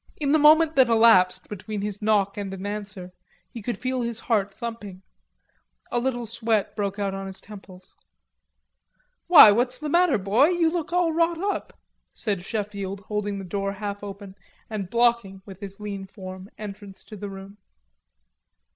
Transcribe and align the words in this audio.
In 0.19 0.31
the 0.31 0.39
moment 0.39 0.75
that 0.77 0.89
elapsed 0.89 1.47
between 1.47 1.81
his 1.81 2.01
knock 2.01 2.35
and 2.35 2.51
an 2.55 2.65
answer, 2.65 3.11
he 3.51 3.61
could 3.61 3.77
feel 3.77 4.01
his 4.01 4.19
heart 4.21 4.51
thumping. 4.51 5.03
A 5.91 5.99
little 5.99 6.25
sweat 6.25 6.75
broke 6.75 6.97
out 6.97 7.13
on 7.13 7.27
his 7.27 7.39
temples. 7.39 7.95
"Why, 9.27 9.51
what's 9.51 9.77
the 9.77 9.89
matter, 9.89 10.17
boy? 10.17 10.47
You 10.47 10.71
look 10.71 10.91
all 10.91 11.13
wrought 11.13 11.37
up," 11.39 11.77
said 12.15 12.41
Sheffield, 12.43 13.01
holding 13.01 13.37
the 13.37 13.45
door 13.45 13.73
half 13.73 14.03
open, 14.03 14.33
and 14.71 14.89
blocking, 14.89 15.43
with 15.45 15.59
his 15.59 15.79
lean 15.79 16.07
form, 16.07 16.49
entrance 16.57 17.03
to 17.03 17.15
the 17.15 17.29
room. 17.29 17.59